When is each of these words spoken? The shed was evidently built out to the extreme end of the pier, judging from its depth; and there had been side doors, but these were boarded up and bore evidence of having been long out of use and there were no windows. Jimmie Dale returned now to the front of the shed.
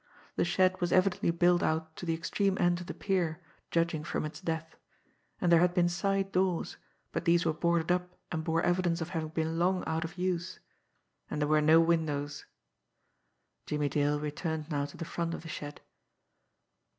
The 0.35 0.43
shed 0.43 0.81
was 0.81 0.91
evidently 0.91 1.29
built 1.29 1.61
out 1.61 1.95
to 1.97 2.07
the 2.07 2.13
extreme 2.15 2.57
end 2.59 2.79
of 2.81 2.87
the 2.87 2.93
pier, 2.95 3.39
judging 3.69 4.03
from 4.03 4.25
its 4.25 4.41
depth; 4.41 4.75
and 5.39 5.51
there 5.51 5.59
had 5.59 5.75
been 5.75 5.87
side 5.89 6.31
doors, 6.31 6.77
but 7.11 7.25
these 7.25 7.45
were 7.45 7.53
boarded 7.53 7.91
up 7.91 8.17
and 8.31 8.43
bore 8.43 8.63
evidence 8.63 8.99
of 9.01 9.09
having 9.09 9.29
been 9.29 9.59
long 9.59 9.83
out 9.85 10.03
of 10.03 10.17
use 10.17 10.59
and 11.29 11.39
there 11.39 11.47
were 11.47 11.61
no 11.61 11.79
windows. 11.79 12.47
Jimmie 13.67 13.89
Dale 13.89 14.19
returned 14.19 14.71
now 14.71 14.85
to 14.85 14.97
the 14.97 15.05
front 15.05 15.35
of 15.35 15.43
the 15.43 15.49
shed. 15.49 15.81